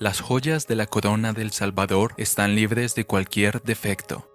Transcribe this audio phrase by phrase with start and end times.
[0.00, 4.30] Las joyas de la corona del Salvador están libres de cualquier defecto.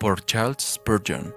[0.00, 1.34] Por Charles Spurgeon.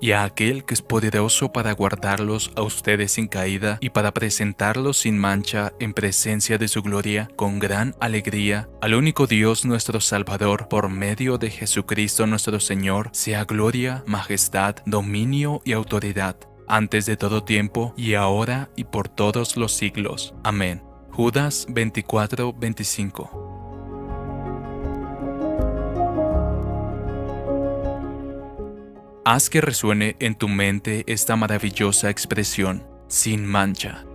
[0.00, 4.98] Y a aquel que es poderoso para guardarlos a ustedes sin caída y para presentarlos
[4.98, 10.68] sin mancha en presencia de su gloria con gran alegría, al único Dios nuestro Salvador,
[10.68, 17.44] por medio de Jesucristo nuestro Señor, sea gloria, majestad, dominio y autoridad, antes de todo
[17.44, 20.34] tiempo y ahora y por todos los siglos.
[20.44, 20.82] Amén.
[21.10, 23.47] Judas 24:25
[29.30, 34.06] Haz que resuene en tu mente esta maravillosa expresión, sin mancha.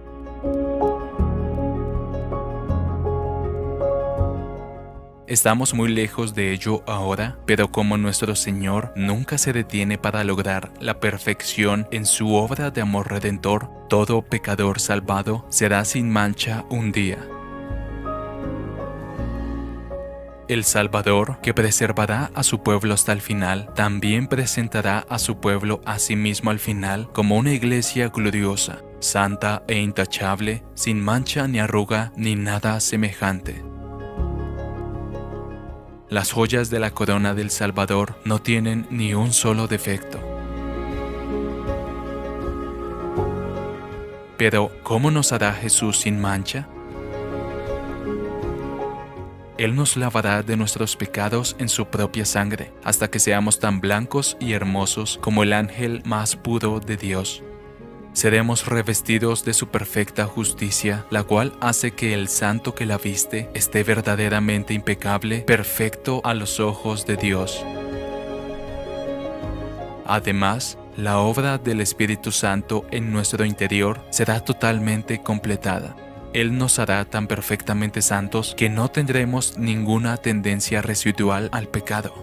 [5.27, 10.73] Estamos muy lejos de ello ahora, pero como nuestro Señor nunca se detiene para lograr
[10.79, 16.91] la perfección en su obra de amor redentor, todo pecador salvado será sin mancha un
[16.91, 17.19] día.
[20.49, 25.79] El Salvador, que preservará a su pueblo hasta el final, también presentará a su pueblo
[25.85, 31.59] a sí mismo al final como una iglesia gloriosa, santa e intachable, sin mancha ni
[31.59, 33.63] arruga ni nada semejante.
[36.09, 40.19] Las joyas de la corona del Salvador no tienen ni un solo defecto.
[44.37, 46.67] Pero, ¿cómo nos hará Jesús sin mancha?
[49.57, 54.35] Él nos lavará de nuestros pecados en su propia sangre, hasta que seamos tan blancos
[54.39, 57.43] y hermosos como el ángel más puro de Dios.
[58.13, 63.49] Seremos revestidos de su perfecta justicia, la cual hace que el santo que la viste
[63.53, 67.65] esté verdaderamente impecable, perfecto a los ojos de Dios.
[70.05, 75.95] Además, la obra del Espíritu Santo en nuestro interior será totalmente completada.
[76.33, 82.13] Él nos hará tan perfectamente santos que no tendremos ninguna tendencia residual al pecado.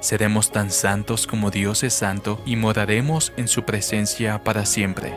[0.00, 5.12] Seremos tan santos como Dios es santo y moraremos en su presencia para siempre.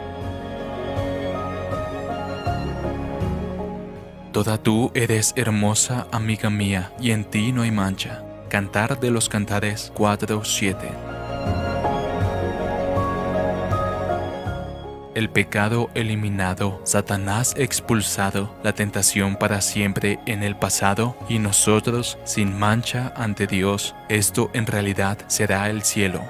[4.31, 8.23] Toda tú eres hermosa, amiga mía, y en ti no hay mancha.
[8.49, 11.06] Cantar de los Cantares 4.7
[15.17, 22.55] el pecado eliminado, Satanás expulsado, la tentación para siempre en el pasado y nosotros sin
[22.55, 26.21] mancha ante Dios, esto en realidad será el cielo.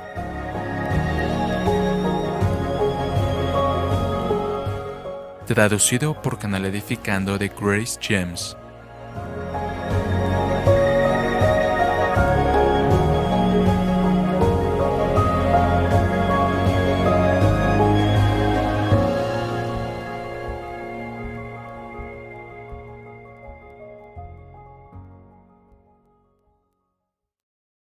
[5.45, 8.55] Traducido por Canal Edificando de Grace James.